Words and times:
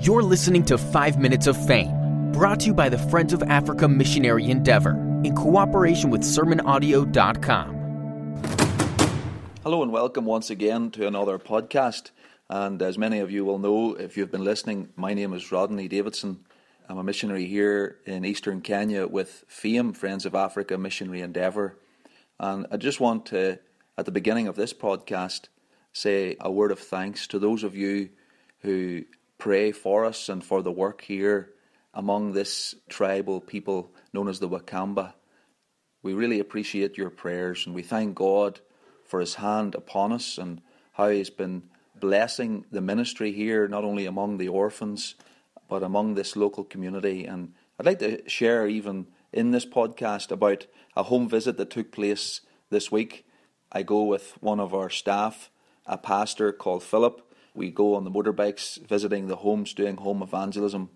You're 0.00 0.22
listening 0.22 0.64
to 0.66 0.78
5 0.78 1.18
Minutes 1.18 1.48
of 1.48 1.66
Fame, 1.66 2.30
brought 2.30 2.60
to 2.60 2.66
you 2.66 2.72
by 2.72 2.88
the 2.88 2.96
Friends 2.96 3.32
of 3.32 3.42
Africa 3.42 3.88
Missionary 3.88 4.48
Endeavor 4.48 4.92
in 5.24 5.34
cooperation 5.34 6.08
with 6.10 6.20
SermonAudio.com. 6.20 7.74
Hello 9.64 9.82
and 9.82 9.90
welcome 9.90 10.24
once 10.24 10.50
again 10.50 10.92
to 10.92 11.08
another 11.08 11.36
podcast. 11.38 12.12
And 12.48 12.80
as 12.80 12.96
many 12.96 13.18
of 13.18 13.32
you 13.32 13.44
will 13.44 13.58
know, 13.58 13.94
if 13.94 14.16
you've 14.16 14.30
been 14.30 14.44
listening, 14.44 14.90
my 14.94 15.14
name 15.14 15.34
is 15.34 15.50
Rodney 15.50 15.88
Davidson. 15.88 16.44
I'm 16.88 16.98
a 16.98 17.02
missionary 17.02 17.46
here 17.46 17.98
in 18.06 18.24
eastern 18.24 18.60
Kenya 18.60 19.08
with 19.08 19.44
FAME, 19.48 19.94
Friends 19.94 20.24
of 20.24 20.36
Africa 20.36 20.78
Missionary 20.78 21.22
Endeavour. 21.22 21.76
And 22.38 22.68
I 22.70 22.76
just 22.76 23.00
want 23.00 23.26
to, 23.26 23.58
at 23.98 24.04
the 24.04 24.12
beginning 24.12 24.46
of 24.46 24.54
this 24.54 24.72
podcast, 24.72 25.48
say 25.92 26.36
a 26.40 26.52
word 26.52 26.70
of 26.70 26.78
thanks 26.78 27.26
to 27.26 27.40
those 27.40 27.64
of 27.64 27.74
you 27.74 28.10
who 28.60 29.04
pray 29.38 29.72
for 29.72 30.04
us 30.04 30.28
and 30.28 30.44
for 30.44 30.62
the 30.62 30.72
work 30.72 31.00
here 31.02 31.50
among 31.94 32.32
this 32.32 32.74
tribal 32.88 33.40
people 33.40 33.92
known 34.12 34.28
as 34.28 34.40
the 34.40 34.48
Wakamba. 34.48 35.14
We 36.02 36.12
really 36.12 36.40
appreciate 36.40 36.96
your 36.96 37.10
prayers 37.10 37.64
and 37.66 37.74
we 37.74 37.82
thank 37.82 38.14
God 38.14 38.60
for 39.06 39.20
His 39.20 39.36
hand 39.36 39.74
upon 39.74 40.12
us 40.12 40.38
and 40.38 40.60
how 40.92 41.08
He's 41.08 41.30
been 41.30 41.62
blessing 41.98 42.64
the 42.70 42.80
ministry 42.80 43.32
here, 43.32 43.66
not 43.68 43.84
only 43.84 44.06
among 44.06 44.38
the 44.38 44.48
orphans, 44.48 45.14
but 45.68 45.82
among 45.82 46.14
this 46.14 46.36
local 46.36 46.64
community. 46.64 47.24
And 47.24 47.54
I'd 47.78 47.86
like 47.86 47.98
to 48.00 48.28
share, 48.28 48.66
even 48.68 49.06
in 49.32 49.50
this 49.50 49.66
podcast, 49.66 50.30
about 50.30 50.66
a 50.96 51.04
home 51.04 51.28
visit 51.28 51.56
that 51.58 51.70
took 51.70 51.92
place 51.92 52.40
this 52.70 52.90
week. 52.90 53.26
I 53.70 53.82
go 53.82 54.04
with 54.04 54.36
one 54.40 54.60
of 54.60 54.74
our 54.74 54.90
staff, 54.90 55.50
a 55.86 55.98
pastor 55.98 56.52
called 56.52 56.82
Philip. 56.82 57.27
We 57.58 57.70
go 57.70 57.96
on 57.96 58.04
the 58.04 58.10
motorbikes 58.10 58.86
visiting 58.86 59.26
the 59.26 59.34
homes, 59.34 59.74
doing 59.74 59.96
home 59.96 60.22
evangelism. 60.22 60.90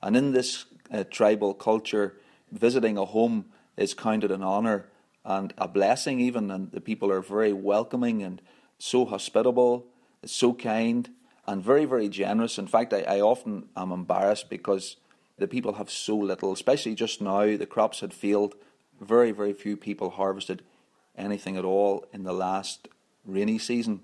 And 0.00 0.16
in 0.16 0.30
this 0.30 0.66
uh, 0.92 1.02
tribal 1.10 1.54
culture, 1.54 2.14
visiting 2.52 2.96
a 2.96 3.04
home 3.04 3.46
is 3.76 3.94
counted 3.94 4.30
an 4.30 4.40
honour 4.40 4.86
and 5.24 5.52
a 5.58 5.66
blessing, 5.66 6.20
even. 6.20 6.52
And 6.52 6.70
the 6.70 6.80
people 6.80 7.10
are 7.10 7.20
very 7.20 7.52
welcoming 7.52 8.22
and 8.22 8.40
so 8.78 9.04
hospitable, 9.04 9.88
so 10.24 10.54
kind, 10.54 11.10
and 11.48 11.60
very, 11.60 11.84
very 11.84 12.08
generous. 12.08 12.58
In 12.58 12.68
fact, 12.68 12.92
I, 12.92 13.00
I 13.00 13.20
often 13.20 13.68
am 13.76 13.90
embarrassed 13.90 14.48
because 14.48 14.98
the 15.36 15.48
people 15.48 15.72
have 15.74 15.90
so 15.90 16.16
little, 16.16 16.52
especially 16.52 16.94
just 16.94 17.20
now. 17.20 17.56
The 17.56 17.66
crops 17.66 17.98
had 18.00 18.14
failed. 18.14 18.54
Very, 19.00 19.32
very 19.32 19.52
few 19.52 19.76
people 19.76 20.10
harvested 20.10 20.62
anything 21.18 21.56
at 21.56 21.64
all 21.64 22.06
in 22.12 22.22
the 22.22 22.32
last 22.32 22.86
rainy 23.26 23.58
season. 23.58 24.02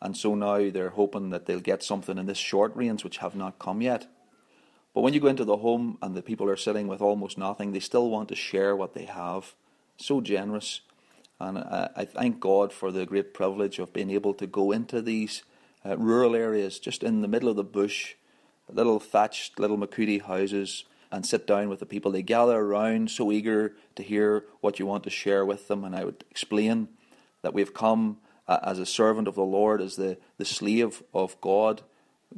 And 0.00 0.16
so 0.16 0.34
now 0.34 0.70
they're 0.70 0.90
hoping 0.90 1.30
that 1.30 1.46
they'll 1.46 1.60
get 1.60 1.82
something 1.82 2.18
in 2.18 2.26
this 2.26 2.38
short 2.38 2.76
rains, 2.76 3.02
which 3.02 3.18
have 3.18 3.34
not 3.34 3.58
come 3.58 3.80
yet. 3.80 4.06
But 4.94 5.02
when 5.02 5.14
you 5.14 5.20
go 5.20 5.28
into 5.28 5.44
the 5.44 5.58
home 5.58 5.98
and 6.00 6.14
the 6.14 6.22
people 6.22 6.48
are 6.48 6.56
sitting 6.56 6.88
with 6.88 7.00
almost 7.00 7.38
nothing, 7.38 7.72
they 7.72 7.80
still 7.80 8.10
want 8.10 8.28
to 8.30 8.34
share 8.34 8.74
what 8.74 8.94
they 8.94 9.04
have. 9.04 9.54
So 9.98 10.20
generous. 10.20 10.80
And 11.38 11.58
I, 11.58 11.90
I 11.96 12.04
thank 12.04 12.40
God 12.40 12.72
for 12.72 12.90
the 12.90 13.04
great 13.04 13.34
privilege 13.34 13.78
of 13.78 13.92
being 13.92 14.10
able 14.10 14.34
to 14.34 14.46
go 14.46 14.72
into 14.72 15.02
these 15.02 15.42
uh, 15.84 15.96
rural 15.98 16.34
areas, 16.34 16.78
just 16.78 17.02
in 17.02 17.20
the 17.20 17.28
middle 17.28 17.48
of 17.48 17.56
the 17.56 17.64
bush, 17.64 18.14
little 18.72 18.98
thatched, 18.98 19.58
little 19.58 19.78
Makuti 19.78 20.20
houses, 20.20 20.84
and 21.12 21.24
sit 21.24 21.46
down 21.46 21.68
with 21.68 21.80
the 21.80 21.86
people. 21.86 22.10
They 22.10 22.22
gather 22.22 22.58
around, 22.58 23.10
so 23.10 23.30
eager 23.30 23.76
to 23.94 24.02
hear 24.02 24.44
what 24.60 24.78
you 24.78 24.86
want 24.86 25.04
to 25.04 25.10
share 25.10 25.44
with 25.44 25.68
them. 25.68 25.84
And 25.84 25.94
I 25.94 26.04
would 26.04 26.24
explain 26.30 26.88
that 27.42 27.54
we've 27.54 27.74
come 27.74 28.18
as 28.48 28.78
a 28.78 28.86
servant 28.86 29.28
of 29.28 29.34
the 29.34 29.42
Lord, 29.42 29.80
as 29.80 29.96
the, 29.96 30.18
the 30.38 30.44
slave 30.44 31.02
of 31.12 31.40
God, 31.40 31.82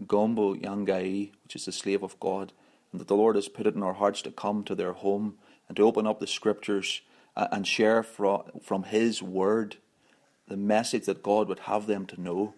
Gombo 0.07 0.55
Yangai, 0.55 1.33
which 1.45 1.57
is 1.57 1.65
the 1.65 1.73
slave 1.73 2.03
of 2.03 2.19
God, 2.21 2.53
and 2.93 3.01
that 3.01 3.09
the 3.09 3.17
Lord 3.17 3.37
has 3.37 3.49
put 3.49 3.67
it 3.67 3.75
in 3.75 3.83
our 3.83 3.95
hearts 3.95 4.23
to 4.23 4.31
come 4.31 4.65
to 4.65 4.75
their 4.75 4.93
home 4.93 5.37
and 5.69 5.77
to 5.77 5.83
open 5.83 6.07
up 6.07 6.21
the 6.21 6.27
scriptures 6.27 7.03
uh, 7.37 7.49
and 7.53 7.67
share 7.67 8.03
from, 8.03 8.43
from 8.63 8.85
His 8.85 9.23
word 9.23 9.77
the 10.47 10.57
message 10.57 11.05
that 11.07 11.23
God 11.23 11.49
would 11.49 11.61
have 11.61 11.87
them 11.87 12.07
to 12.07 12.21
know. 12.21 12.55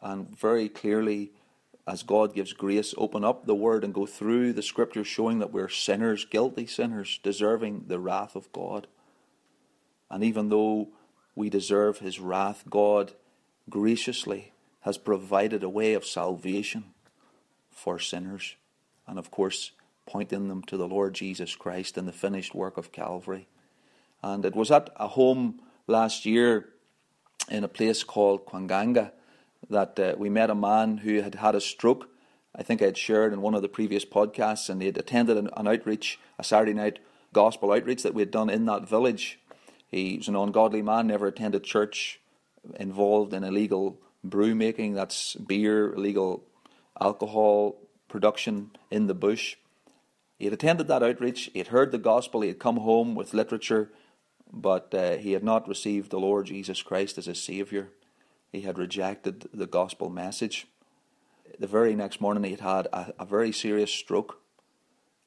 And 0.00 0.36
very 0.36 0.68
clearly, 0.68 1.32
as 1.86 2.02
God 2.02 2.34
gives 2.34 2.52
grace, 2.52 2.94
open 2.96 3.24
up 3.24 3.44
the 3.44 3.54
word 3.54 3.84
and 3.84 3.92
go 3.92 4.06
through 4.06 4.52
the 4.54 4.62
scriptures 4.62 5.06
showing 5.06 5.40
that 5.40 5.52
we're 5.52 5.68
sinners, 5.68 6.24
guilty 6.24 6.66
sinners, 6.66 7.20
deserving 7.22 7.84
the 7.88 7.98
wrath 7.98 8.34
of 8.34 8.50
God. 8.52 8.86
And 10.10 10.24
even 10.24 10.48
though 10.48 10.88
we 11.34 11.48
deserve 11.50 11.98
his 11.98 12.20
wrath, 12.20 12.64
God 12.68 13.12
graciously 13.70 14.52
has 14.80 14.98
provided 14.98 15.62
a 15.62 15.68
way 15.68 15.94
of 15.94 16.04
salvation 16.04 16.84
for 17.70 17.98
sinners. 17.98 18.56
And 19.06 19.18
of 19.18 19.30
course, 19.30 19.72
pointing 20.06 20.48
them 20.48 20.62
to 20.64 20.76
the 20.76 20.88
Lord 20.88 21.14
Jesus 21.14 21.54
Christ 21.54 21.96
and 21.96 22.06
the 22.06 22.12
finished 22.12 22.54
work 22.54 22.76
of 22.76 22.92
Calvary. 22.92 23.46
And 24.22 24.44
it 24.44 24.54
was 24.54 24.70
at 24.70 24.90
a 24.96 25.08
home 25.08 25.60
last 25.86 26.26
year 26.26 26.68
in 27.48 27.64
a 27.64 27.68
place 27.68 28.04
called 28.04 28.46
Kwanganga 28.46 29.12
that 29.70 29.98
uh, 29.98 30.14
we 30.18 30.28
met 30.28 30.50
a 30.50 30.54
man 30.54 30.98
who 30.98 31.22
had 31.22 31.36
had 31.36 31.54
a 31.54 31.60
stroke. 31.60 32.08
I 32.54 32.62
think 32.62 32.82
I 32.82 32.86
had 32.86 32.98
shared 32.98 33.32
in 33.32 33.40
one 33.40 33.54
of 33.54 33.62
the 33.62 33.68
previous 33.68 34.04
podcasts, 34.04 34.68
and 34.68 34.82
he 34.82 34.86
had 34.86 34.98
attended 34.98 35.36
an, 35.36 35.48
an 35.56 35.68
outreach, 35.68 36.18
a 36.38 36.44
Saturday 36.44 36.74
night 36.74 36.98
gospel 37.32 37.72
outreach 37.72 38.02
that 38.02 38.14
we 38.14 38.22
had 38.22 38.30
done 38.30 38.50
in 38.50 38.66
that 38.66 38.88
village. 38.88 39.38
He 39.92 40.16
was 40.16 40.26
an 40.26 40.36
ungodly 40.36 40.80
man, 40.82 41.06
never 41.06 41.26
attended 41.26 41.64
church, 41.64 42.18
involved 42.80 43.34
in 43.34 43.44
illegal 43.44 44.00
brew 44.24 44.54
making, 44.54 44.94
that's 44.94 45.34
beer, 45.34 45.92
illegal 45.92 46.44
alcohol 47.00 47.76
production 48.08 48.70
in 48.90 49.06
the 49.06 49.14
bush. 49.14 49.56
He 50.38 50.46
had 50.46 50.54
attended 50.54 50.88
that 50.88 51.02
outreach, 51.02 51.50
he 51.52 51.58
had 51.58 51.68
heard 51.68 51.92
the 51.92 51.98
gospel, 51.98 52.40
he 52.40 52.48
had 52.48 52.58
come 52.58 52.78
home 52.78 53.14
with 53.14 53.34
literature, 53.34 53.90
but 54.50 54.92
uh, 54.94 55.16
he 55.16 55.32
had 55.32 55.44
not 55.44 55.68
received 55.68 56.10
the 56.10 56.18
Lord 56.18 56.46
Jesus 56.46 56.82
Christ 56.82 57.18
as 57.18 57.26
his 57.26 57.42
Saviour. 57.42 57.88
He 58.50 58.62
had 58.62 58.78
rejected 58.78 59.48
the 59.52 59.66
gospel 59.66 60.08
message. 60.08 60.66
The 61.58 61.66
very 61.66 61.94
next 61.94 62.20
morning, 62.20 62.44
he 62.44 62.50
had 62.52 62.60
had 62.60 62.86
a, 62.92 63.12
a 63.20 63.26
very 63.26 63.52
serious 63.52 63.90
stroke, 63.92 64.40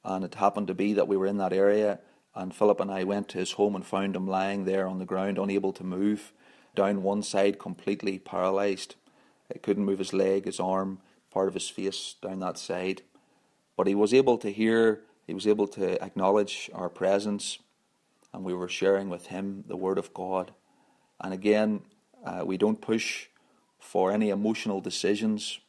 and 0.04 0.26
it 0.26 0.36
happened 0.36 0.68
to 0.68 0.74
be 0.74 0.94
that 0.94 1.08
we 1.08 1.18
were 1.18 1.28
in 1.28 1.38
that 1.38 1.54
area. 1.54 2.00
And 2.36 2.54
Philip 2.54 2.82
and 2.82 2.92
I 2.92 3.06
went 3.06 3.30
to 3.30 3.38
his 3.38 3.54
home 3.54 3.76
and 3.76 3.86
found 3.86 4.16
him 4.16 4.28
lying 4.28 4.66
there 4.66 4.88
on 4.88 5.00
the 5.00 5.06
ground, 5.06 5.38
unable 5.38 5.72
to 5.74 5.84
move, 5.84 6.34
down 6.76 7.02
one 7.02 7.24
side, 7.24 7.58
completely 7.60 8.20
paralyzed. 8.20 8.96
He 9.52 9.60
couldn't 9.60 9.86
move 9.86 10.00
his 10.00 10.14
leg, 10.14 10.46
his 10.46 10.60
arm, 10.60 11.00
part 11.32 11.48
of 11.48 11.54
his 11.54 11.70
face 11.70 12.16
down 12.22 12.40
that 12.40 12.58
side. 12.58 13.04
But 13.78 13.88
he 13.88 13.96
was 13.96 14.14
able 14.14 14.38
to 14.40 14.52
hear, 14.52 15.02
he 15.26 15.34
was 15.34 15.48
able 15.48 15.68
to 15.70 16.02
acknowledge 16.04 16.70
our 16.74 16.90
presence, 16.90 17.60
and 18.34 18.44
we 18.44 18.54
were 18.54 18.68
sharing 18.68 19.10
with 19.10 19.28
him 19.28 19.64
the 19.68 19.78
Word 19.78 19.98
of 19.98 20.14
God. 20.14 20.52
And 21.22 21.34
again, 21.34 21.82
uh, 22.26 22.44
we 22.46 22.58
don't 22.58 22.82
push 22.82 23.28
for 23.80 24.12
any 24.12 24.30
emotional 24.30 24.82
decisions 24.82 25.60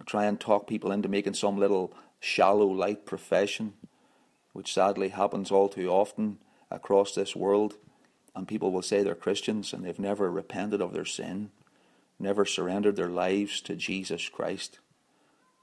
or 0.00 0.04
try 0.04 0.24
and 0.24 0.40
talk 0.40 0.66
people 0.66 0.90
into 0.90 1.08
making 1.08 1.34
some 1.34 1.58
little 1.58 1.92
shallow, 2.20 2.66
light 2.66 3.04
profession, 3.04 3.74
which 4.54 4.72
sadly 4.72 5.10
happens 5.10 5.50
all 5.50 5.68
too 5.68 5.90
often 5.90 6.38
across 6.70 7.14
this 7.14 7.36
world. 7.36 7.74
And 8.34 8.48
people 8.48 8.72
will 8.72 8.82
say 8.82 9.02
they're 9.02 9.14
Christians 9.14 9.72
and 9.72 9.84
they've 9.84 9.98
never 9.98 10.30
repented 10.30 10.80
of 10.80 10.94
their 10.94 11.04
sin, 11.04 11.50
never 12.18 12.46
surrendered 12.46 12.96
their 12.96 13.10
lives 13.10 13.60
to 13.62 13.76
Jesus 13.76 14.28
Christ, 14.28 14.78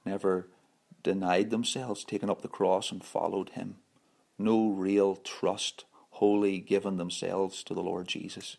never 0.05 0.47
denied 1.03 1.49
themselves, 1.49 2.03
taken 2.03 2.29
up 2.29 2.41
the 2.41 2.47
cross 2.47 2.91
and 2.91 3.03
followed 3.03 3.49
Him. 3.49 3.77
No 4.37 4.69
real 4.69 5.15
trust, 5.15 5.85
wholly 6.11 6.59
given 6.59 6.97
themselves 6.97 7.63
to 7.63 7.73
the 7.73 7.81
Lord 7.81 8.07
Jesus. 8.07 8.57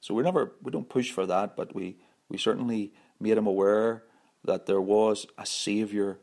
So 0.00 0.14
we 0.14 0.22
never 0.22 0.52
we 0.62 0.70
don't 0.70 0.88
push 0.88 1.10
for 1.10 1.26
that, 1.26 1.56
but 1.56 1.74
we, 1.74 1.96
we 2.28 2.38
certainly 2.38 2.92
made 3.18 3.36
him 3.36 3.46
aware 3.46 4.04
that 4.44 4.66
there 4.66 4.80
was 4.80 5.26
a 5.36 5.44
Saviour 5.44 6.18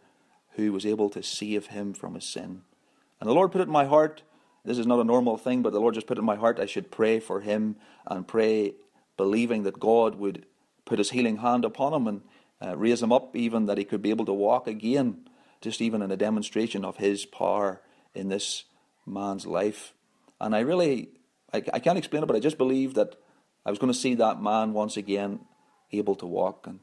who 0.52 0.72
was 0.72 0.86
able 0.86 1.10
to 1.10 1.22
save 1.22 1.68
him 1.68 1.94
from 1.94 2.16
his 2.16 2.24
sin. 2.26 2.62
And 3.26 3.32
the 3.32 3.36
Lord 3.36 3.52
put 3.52 3.62
it 3.62 3.64
in 3.64 3.72
my 3.72 3.86
heart. 3.86 4.22
This 4.66 4.78
is 4.78 4.86
not 4.86 5.00
a 5.00 5.04
normal 5.04 5.36
thing, 5.36 5.64
but 5.64 5.74
the 5.74 5.80
Lord 5.80 5.96
just 5.96 6.06
put 6.06 6.20
it 6.20 6.22
in 6.22 6.26
my 6.26 6.36
heart. 6.36 6.60
I 6.60 6.68
should 6.68 6.92
pray 6.92 7.20
for 7.20 7.42
him 7.42 7.76
and 8.06 8.28
pray, 8.28 8.76
believing 9.18 9.64
that 9.64 9.80
God 9.80 10.14
would 10.14 10.46
put 10.86 11.00
his 11.00 11.10
healing 11.10 11.38
hand 11.38 11.66
upon 11.66 11.94
him 11.94 12.06
and 12.06 12.22
uh, 12.64 12.78
raise 12.78 13.02
him 13.02 13.12
up, 13.12 13.36
even 13.36 13.66
that 13.66 13.80
he 13.80 13.84
could 13.84 14.04
be 14.04 14.12
able 14.12 14.26
to 14.26 14.34
walk 14.34 14.68
again, 14.68 15.28
just 15.60 15.82
even 15.82 16.04
in 16.04 16.12
a 16.12 16.16
demonstration 16.16 16.86
of 16.86 16.98
his 16.98 17.26
power 17.26 17.82
in 18.14 18.30
this 18.30 18.66
man's 19.08 19.48
life. 19.48 19.96
And 20.40 20.56
I 20.56 20.60
really, 20.60 21.10
I, 21.52 21.64
I 21.74 21.80
can't 21.80 21.98
explain 21.98 22.22
it, 22.22 22.28
but 22.28 22.36
I 22.36 22.40
just 22.40 22.60
believe 22.60 22.94
that 22.94 23.16
I 23.66 23.72
was 23.72 23.80
going 23.80 23.92
to 23.92 23.98
see 23.98 24.14
that 24.14 24.40
man 24.40 24.72
once 24.72 24.98
again 24.98 25.40
able 25.92 26.14
to 26.18 26.28
walk. 26.28 26.68
And 26.68 26.80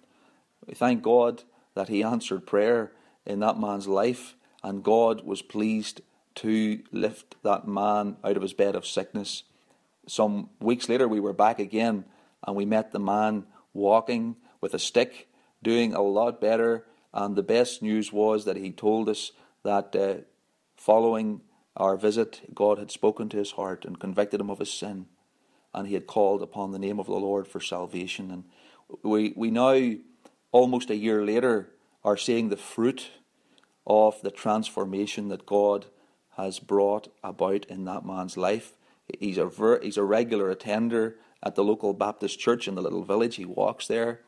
we 0.67 0.75
thank 0.75 1.05
God 1.05 1.45
that 1.77 1.89
he 1.89 2.03
answered 2.03 2.49
prayer 2.49 2.91
in 3.25 3.39
that 3.39 3.61
man's 3.61 3.87
life, 3.87 4.35
and 4.65 4.83
God 4.83 5.25
was 5.25 5.41
pleased 5.41 6.01
to 6.37 6.81
lift 6.93 7.37
that 7.43 7.67
man 7.67 8.17
out 8.25 8.37
of 8.37 8.43
his 8.43 8.53
bed 8.55 8.75
of 8.75 8.87
sickness. 8.87 9.45
Some 10.07 10.51
weeks 10.61 10.89
later, 10.89 11.07
we 11.07 11.21
were 11.21 11.33
back 11.33 11.59
again, 11.59 12.05
and 12.47 12.57
we 12.57 12.65
met 12.65 12.93
the 12.93 12.99
man 12.99 13.47
walking 13.73 14.37
with 14.61 14.75
a 14.75 14.79
stick, 14.79 15.29
doing 15.63 15.95
a 15.95 16.03
lot 16.03 16.41
better 16.41 16.85
And 17.13 17.37
the 17.37 17.43
best 17.43 17.83
news 17.83 18.13
was 18.13 18.45
that 18.45 18.57
he 18.57 18.71
told 18.71 19.09
us 19.09 19.33
that 19.65 19.95
uh, 19.95 20.23
following 20.77 21.43
our 21.77 21.97
visit, 21.97 22.41
God 22.55 22.79
had 22.79 22.91
spoken 22.91 23.29
to 23.31 23.37
his 23.37 23.53
heart 23.53 23.85
and 23.85 24.01
convicted 24.01 24.41
him 24.41 24.51
of 24.51 24.59
his 24.59 24.73
sin, 24.73 25.07
and 25.75 25.87
he 25.87 25.95
had 25.95 26.07
called 26.07 26.43
upon 26.43 26.73
the 26.73 26.79
name 26.79 26.99
of 26.99 27.07
the 27.07 27.13
Lord 27.13 27.47
for 27.47 27.61
salvation. 27.61 28.31
And 28.31 28.45
we, 29.03 29.33
we 29.37 29.51
now, 29.51 29.95
almost 30.53 30.91
a 30.91 30.97
year 30.97 31.25
later, 31.25 31.71
are 32.05 32.17
seeing 32.17 32.49
the 32.49 32.57
fruit 32.57 33.11
of 33.87 34.21
the 34.23 34.31
transformation 34.31 35.29
that 35.29 35.47
God 35.47 35.87
has 36.43 36.59
brought 36.59 37.09
about 37.23 37.65
in 37.67 37.85
that 37.85 38.05
man's 38.05 38.37
life. 38.37 38.73
He's 39.19 39.39
a, 39.39 39.47
ver- 39.47 39.81
he's 39.81 39.97
a 39.97 40.05
regular 40.05 40.51
attender 40.51 41.17
at 41.43 41.55
the 41.55 41.65
local 41.65 41.93
Baptist 41.93 42.39
church 42.39 42.69
in 42.69 42.75
the 42.75 42.83
little 42.83 43.03
village. 43.05 43.37
He 43.37 43.45
walks 43.45 43.87
there. 43.87 44.21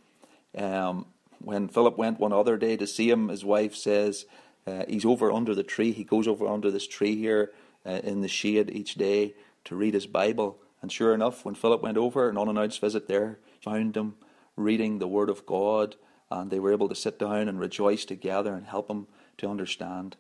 Um, 0.57 1.07
when 1.39 1.69
Philip 1.69 1.99
went 1.99 2.21
one 2.21 2.33
other 2.33 2.57
day 2.57 2.77
to 2.77 2.87
see 2.87 3.11
him, 3.11 3.29
his 3.29 3.45
wife 3.45 3.75
says 3.75 4.27
uh, 4.67 4.85
he's 4.89 5.05
over 5.05 5.31
under 5.31 5.55
the 5.55 5.63
tree. 5.63 5.93
He 5.93 6.05
goes 6.05 6.27
over 6.27 6.47
under 6.47 6.71
this 6.71 6.87
tree 6.87 7.17
here 7.17 7.53
uh, 7.85 8.01
in 8.03 8.21
the 8.21 8.29
shade 8.29 8.71
each 8.71 8.95
day 8.95 9.35
to 9.65 9.77
read 9.77 9.95
his 9.95 10.07
Bible. 10.07 10.59
And 10.81 10.91
sure 10.91 11.15
enough, 11.15 11.45
when 11.45 11.55
Philip 11.55 11.83
went 11.83 11.99
over, 11.99 12.29
an 12.29 12.39
unannounced 12.39 12.81
visit 12.81 13.09
there, 13.09 13.39
found 13.61 13.97
him 13.97 14.17
reading 14.57 14.99
the 14.99 15.09
Word 15.09 15.31
of 15.31 15.47
God, 15.47 15.97
and 16.31 16.51
they 16.51 16.61
were 16.61 16.73
able 16.73 16.89
to 16.89 16.95
sit 16.95 17.19
down 17.19 17.49
and 17.49 17.61
rejoice 17.61 18.05
together 18.05 18.55
and 18.55 18.67
help 18.67 18.89
him 18.91 19.07
to 19.39 19.49
understand. 19.49 20.17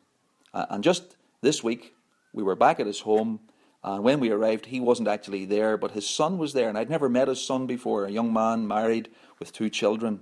Uh, 0.52 0.67
and 0.70 0.85
just 0.85 1.17
this 1.44 1.62
week, 1.62 1.94
we 2.32 2.43
were 2.43 2.56
back 2.56 2.81
at 2.81 2.87
his 2.87 3.00
home, 3.00 3.38
and 3.85 4.02
when 4.02 4.19
we 4.19 4.31
arrived, 4.31 4.67
he 4.67 4.81
wasn't 4.81 5.08
actually 5.08 5.44
there, 5.44 5.76
but 5.76 5.93
his 5.93 6.08
son 6.08 6.38
was 6.38 6.55
there, 6.55 6.69
and 6.69 6.79
I'd 6.79 6.91
never 6.91 7.08
met 7.08 7.29
his 7.29 7.44
son 7.44 7.67
before. 7.67 8.06
A 8.06 8.11
young 8.11 8.32
man 8.32 8.67
married 8.67 9.11
with 9.38 9.52
two 9.52 9.69
children. 9.69 10.20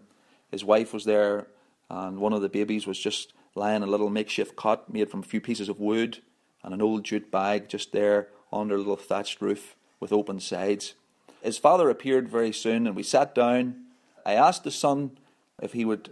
His 0.50 0.64
wife 0.64 0.92
was 0.92 1.04
there, 1.04 1.46
and 1.88 2.18
one 2.18 2.32
of 2.32 2.42
the 2.42 2.48
babies 2.48 2.86
was 2.86 2.98
just 2.98 3.32
lying 3.54 3.82
in 3.82 3.88
a 3.88 3.90
little 3.90 4.10
makeshift 4.10 4.56
cot 4.56 4.92
made 4.92 5.10
from 5.10 5.20
a 5.20 5.24
few 5.24 5.40
pieces 5.40 5.68
of 5.68 5.78
wood 5.78 6.18
and 6.64 6.74
an 6.74 6.82
old 6.82 7.04
jute 7.04 7.30
bag 7.30 7.68
just 7.68 7.92
there 7.92 8.28
under 8.52 8.74
a 8.74 8.78
little 8.78 8.96
thatched 8.96 9.40
roof 9.40 9.76
with 10.00 10.12
open 10.12 10.40
sides. 10.40 10.94
His 11.42 11.58
father 11.58 11.88
appeared 11.88 12.28
very 12.28 12.52
soon, 12.52 12.86
and 12.86 12.96
we 12.96 13.02
sat 13.02 13.34
down. 13.34 13.84
I 14.26 14.34
asked 14.34 14.64
the 14.64 14.70
son 14.70 15.18
if 15.62 15.72
he 15.72 15.84
would 15.84 16.10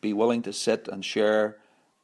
be 0.00 0.12
willing 0.12 0.42
to 0.42 0.52
sit 0.52 0.88
and 0.88 1.04
share 1.04 1.56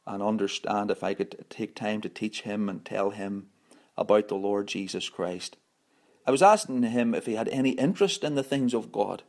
and 0.09 0.23
understand 0.23 0.89
if 0.89 1.03
I 1.03 1.13
could 1.13 1.45
take 1.49 1.75
time 1.75 2.01
to 2.01 2.09
teach 2.09 2.41
him 2.41 2.67
and 2.67 2.83
tell 2.83 3.11
him 3.11 3.49
about 3.95 4.27
the 4.27 4.35
Lord 4.35 4.67
Jesus 4.67 5.07
Christ. 5.07 5.55
I 6.25 6.31
was 6.31 6.41
asking 6.41 6.81
him 6.81 7.13
if 7.13 7.27
he 7.27 7.35
had 7.35 7.47
any 7.49 7.71
interest 7.71 8.23
in 8.23 8.33
the 8.33 8.43
things 8.43 8.73
of 8.73 8.91
God, 8.91 9.21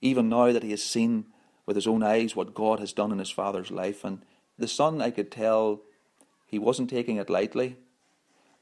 even 0.00 0.28
now 0.28 0.52
that 0.52 0.62
he 0.62 0.70
has 0.70 0.82
seen 0.82 1.26
with 1.66 1.74
his 1.74 1.88
own 1.88 2.04
eyes 2.04 2.36
what 2.36 2.54
God 2.54 2.78
has 2.78 2.92
done 2.92 3.10
in 3.10 3.18
his 3.18 3.30
father's 3.30 3.72
life. 3.72 4.04
And 4.04 4.22
the 4.56 4.68
son, 4.68 5.02
I 5.02 5.10
could 5.10 5.30
tell, 5.30 5.80
he 6.46 6.58
wasn't 6.58 6.88
taking 6.88 7.16
it 7.16 7.28
lightly. 7.28 7.76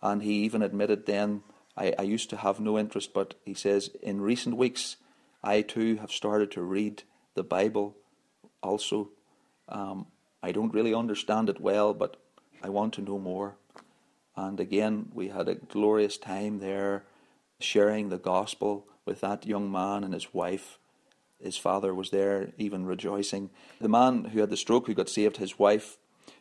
And 0.00 0.22
he 0.22 0.44
even 0.44 0.62
admitted 0.62 1.04
then, 1.04 1.42
I, 1.76 1.94
I 1.98 2.02
used 2.02 2.30
to 2.30 2.38
have 2.38 2.58
no 2.58 2.78
interest, 2.78 3.12
but 3.12 3.34
he 3.44 3.52
says, 3.52 3.90
in 4.02 4.22
recent 4.22 4.56
weeks, 4.56 4.96
I 5.44 5.60
too 5.60 5.96
have 5.96 6.10
started 6.10 6.50
to 6.52 6.62
read 6.62 7.02
the 7.34 7.44
Bible 7.44 7.96
also. 8.62 9.10
Um, 9.68 10.06
I 10.42 10.52
don't 10.52 10.74
really 10.74 10.94
understand 10.94 11.48
it 11.48 11.60
well, 11.60 11.94
but 11.94 12.16
I 12.62 12.68
want 12.68 12.94
to 12.94 13.02
know 13.02 13.18
more. 13.18 13.56
And 14.36 14.60
again, 14.60 15.10
we 15.12 15.28
had 15.28 15.48
a 15.48 15.56
glorious 15.56 16.16
time 16.16 16.60
there 16.60 17.04
sharing 17.60 18.08
the 18.08 18.18
gospel 18.18 18.86
with 19.04 19.20
that 19.20 19.46
young 19.46 19.70
man 19.70 20.04
and 20.04 20.14
his 20.14 20.32
wife. 20.32 20.78
His 21.42 21.56
father 21.56 21.94
was 21.94 22.10
there, 22.10 22.52
even 22.56 22.86
rejoicing. 22.86 23.50
The 23.80 23.88
man 23.88 24.26
who 24.26 24.40
had 24.40 24.50
the 24.50 24.56
stroke, 24.56 24.86
who 24.86 24.94
got 24.94 25.08
saved, 25.08 25.38
his 25.38 25.58
wife, 25.58 25.96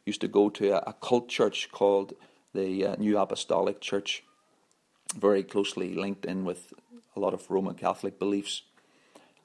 used 0.05 0.21
to 0.21 0.27
go 0.27 0.49
to 0.49 0.71
a, 0.71 0.89
a 0.89 0.93
cult 0.93 1.27
church 1.29 1.69
called 1.71 2.13
the 2.53 2.85
uh, 2.85 2.95
New 2.97 3.17
Apostolic 3.17 3.81
Church, 3.81 4.23
very 5.15 5.43
closely 5.43 5.93
linked 5.93 6.25
in 6.25 6.45
with 6.45 6.73
a 7.15 7.19
lot 7.19 7.33
of 7.33 7.49
Roman 7.49 7.75
Catholic 7.75 8.19
beliefs, 8.19 8.63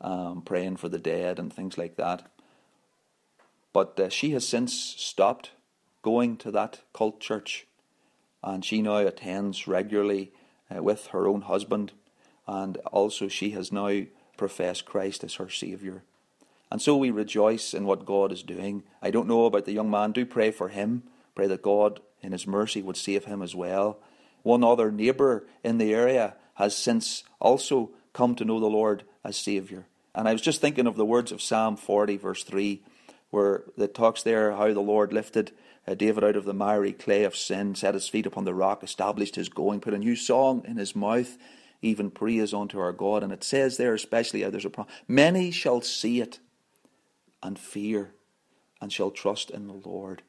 um, 0.01 0.43
praying 0.43 0.77
for 0.77 0.89
the 0.89 0.99
dead 0.99 1.39
and 1.39 1.53
things 1.53 1.79
like 1.79 1.97
that. 1.97 2.31
But 3.73 3.99
uh, 3.99 4.09
she 4.09 4.31
has 4.33 4.47
since 4.47 4.75
stopped 4.75 5.51
going 6.03 6.37
to 6.39 6.51
that 6.51 6.81
cult 6.93 7.21
church, 7.21 7.67
and 8.43 8.65
she 8.65 8.83
now 8.83 8.97
attends 8.97 9.67
regularly 9.67 10.33
uh, 10.75 10.83
with 10.83 11.09
her 11.09 11.27
own 11.27 11.43
husband, 11.43 11.93
and 12.47 12.77
also 12.79 13.29
she 13.29 13.51
has 13.51 13.73
now 13.73 14.03
professed 14.37 14.85
Christ 14.85 15.25
as 15.25 15.35
her 15.35 15.49
Saviour. 15.49 16.03
And 16.71 16.81
so 16.81 16.97
we 16.97 17.11
rejoice 17.11 17.75
in 17.75 17.87
what 17.87 18.07
God 18.07 18.33
is 18.33 18.43
doing. 18.43 18.83
I 19.03 19.11
don't 19.11 19.29
know 19.29 19.45
about 19.45 19.67
the 19.67 19.73
young 19.73 19.91
man. 19.91 20.13
Do 20.13 20.25
pray 20.25 20.51
for 20.51 20.69
him. 20.69 21.03
Pray 21.35 21.47
that 21.47 21.63
God, 21.63 22.01
in 22.21 22.33
His 22.33 22.47
mercy, 22.47 22.83
would 22.83 22.97
save 22.97 23.25
him 23.25 23.43
as 23.43 23.55
well. 23.55 23.99
One 24.43 24.65
other 24.65 24.91
neighbour 24.91 25.47
in 25.63 25.79
the 25.79 25.95
area 25.95 26.35
has 26.55 26.77
since 26.77 27.25
also 27.41 27.91
come 28.13 28.35
to 28.35 28.45
know 28.45 28.61
the 28.61 28.67
Lord 28.67 29.05
as 29.25 29.37
Saviour. 29.37 29.87
And 30.15 30.29
I 30.29 30.33
was 30.33 30.43
just 30.43 30.61
thinking 30.61 30.87
of 30.87 30.97
the 30.97 31.07
words 31.07 31.33
of 31.33 31.41
Psalm 31.41 31.77
40, 31.77 32.17
verse 32.19 32.43
3 32.43 32.83
where 33.33 33.65
it 33.79 33.95
talks 33.95 34.23
there 34.23 34.53
how 34.53 34.73
the 34.73 34.81
Lord 34.81 35.13
lifted 35.13 35.53
uh, 35.89 35.95
David 35.95 36.23
out 36.23 36.37
of 36.37 36.45
the 36.45 36.55
miry 36.55 36.93
clay 36.93 37.25
of 37.25 37.35
sin, 37.35 37.75
set 37.75 37.95
his 37.95 38.09
feet 38.09 38.27
upon 38.27 38.45
the 38.45 38.55
rock, 38.55 38.85
established 38.85 39.37
his 39.37 39.49
going, 39.49 39.81
put 39.81 39.95
a 39.95 39.99
new 39.99 40.15
song 40.15 40.63
in 40.67 40.77
his 40.77 40.95
mouth, 40.95 41.39
even 41.81 42.11
praise 42.11 42.53
unto 42.53 42.79
our 42.79 42.93
God. 42.93 43.23
And 43.23 43.33
it 43.33 43.43
says 43.43 43.79
there, 43.79 43.95
especially, 43.95 44.45
uh, 44.45 44.51
there's 44.51 44.67
a 44.67 44.71
promise 44.71 44.93
many 45.09 45.51
shall 45.51 45.81
see 45.81 46.21
it 46.21 46.39
and 47.43 47.59
fear 47.59 48.13
and 48.81 48.93
shall 48.93 49.11
trust 49.11 49.51
in 49.51 49.67
the 49.67 49.73
Lord. 49.73 50.23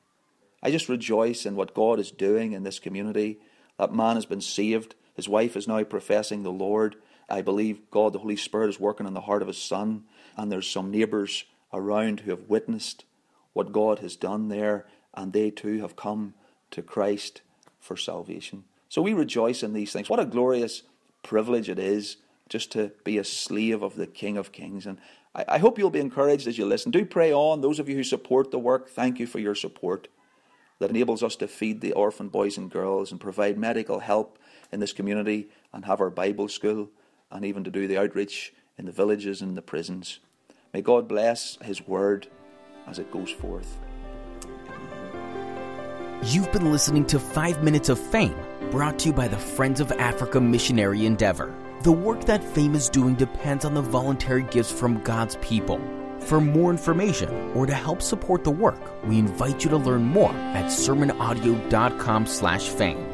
I 0.64 0.72
just 0.72 0.88
rejoice 0.88 1.46
in 1.46 1.58
what 1.58 1.76
God 1.76 2.00
is 2.00 2.10
doing 2.10 2.54
in 2.54 2.64
this 2.64 2.80
community. 2.80 3.38
That 3.78 3.94
man 3.94 4.16
has 4.16 4.26
been 4.26 4.42
saved. 4.42 4.96
His 5.14 5.28
wife 5.28 5.58
is 5.58 5.68
now 5.68 5.84
professing 5.84 6.44
the 6.44 6.52
Lord. 6.52 6.96
I 7.30 7.42
believe 7.42 7.92
God, 7.92 8.14
the 8.14 8.20
Holy 8.20 8.38
Spirit, 8.38 8.70
is 8.70 8.80
working 8.80 9.06
in 9.06 9.14
the 9.14 9.22
heart 9.22 9.42
of 9.42 9.50
his 9.50 9.58
son. 9.58 10.06
And 10.38 10.50
there's 10.50 10.70
some 10.70 10.90
neighbours 10.90 11.44
around 11.74 12.22
who 12.22 12.32
have 12.32 12.48
witnessed 12.48 13.06
what 13.54 13.72
God 13.72 14.00
has 14.00 14.16
done 14.16 14.50
there, 14.50 14.86
and 15.14 15.34
they 15.34 15.50
too 15.50 15.82
have 15.82 15.96
come 15.96 16.34
to 16.72 16.82
Christ 16.82 17.42
for 17.80 17.98
salvation. 17.98 18.64
So 18.90 19.02
we 19.02 19.14
rejoice 19.14 19.64
in 19.64 19.74
these 19.74 19.92
things. 19.92 20.10
What 20.10 20.20
a 20.20 20.26
glorious 20.26 20.84
privilege 21.24 21.70
it 21.70 21.80
is 21.80 22.18
just 22.50 22.72
to 22.72 22.92
be 23.04 23.18
a 23.18 23.24
slave 23.24 23.82
of 23.82 23.96
the 23.96 24.08
King 24.08 24.38
of 24.38 24.52
Kings. 24.52 24.86
And 24.86 25.00
I, 25.34 25.46
I 25.48 25.58
hope 25.58 25.78
you'll 25.78 25.90
be 25.90 26.00
encouraged 26.00 26.48
as 26.48 26.58
you 26.58 26.66
listen. 26.66 26.92
Do 26.92 27.06
pray 27.06 27.34
on. 27.34 27.62
Those 27.62 27.80
of 27.80 27.90
you 27.90 27.96
who 27.96 28.04
support 28.04 28.52
the 28.52 28.60
work, 28.60 28.90
thank 28.90 29.20
you 29.20 29.28
for 29.28 29.40
your 29.40 29.56
support 29.56 30.08
that 30.80 30.90
enables 30.90 31.24
us 31.24 31.36
to 31.38 31.48
feed 31.48 31.82
the 31.82 31.94
orphan 31.94 32.30
boys 32.30 32.58
and 32.58 32.70
girls 32.70 33.12
and 33.12 33.20
provide 33.20 33.58
medical 33.58 34.00
help 34.00 34.38
in 34.72 34.80
this 34.80 34.94
community 34.94 35.50
and 35.72 35.86
have 35.86 36.02
our 36.02 36.10
Bible 36.10 36.48
school 36.48 36.90
and 37.32 37.46
even 37.46 37.64
to 37.64 37.72
do 37.72 37.88
the 37.88 37.98
outreach 37.98 38.54
in 38.78 38.86
the 38.86 38.92
villages 38.92 39.42
and 39.42 39.56
the 39.56 39.62
prisons. 39.62 40.20
May 40.74 40.82
God 40.82 41.08
bless 41.08 41.60
His 41.62 41.88
word 41.88 42.28
as 42.88 42.98
it 42.98 43.12
goes 43.12 43.30
forth. 43.30 43.78
You've 46.24 46.52
been 46.52 46.72
listening 46.72 47.06
to 47.08 47.20
Five 47.20 47.64
Minutes 47.64 47.90
of 47.90 48.00
Fame, 48.00 48.36
brought 48.72 48.98
to 49.00 49.10
you 49.10 49.14
by 49.14 49.28
the 49.28 49.38
Friends 49.38 49.80
of 49.80 49.92
Africa 49.92 50.42
Missionary 50.42 51.06
Endeavor. 51.06 51.54
The 51.84 51.92
work 51.92 52.26
that 52.26 52.44
Fame 52.44 52.74
is 52.74 52.90
doing 52.90 53.14
depends 53.14 53.66
on 53.66 53.76
the 53.76 53.82
voluntary 53.82 54.44
gifts 54.44 54.72
from 54.72 55.04
God's 55.04 55.36
people. 55.42 55.80
For 56.22 56.42
more 56.42 56.72
information 56.72 57.30
or 57.54 57.66
to 57.68 57.74
help 57.74 58.02
support 58.02 58.44
the 58.44 58.52
work, 58.52 58.80
we 59.06 59.20
invite 59.20 59.64
you 59.64 59.70
to 59.70 59.78
learn 59.78 60.04
more 60.04 60.32
at 60.32 60.72
sermonaudio.com 60.72 62.26
slash 62.26 62.70
fame. 62.70 63.13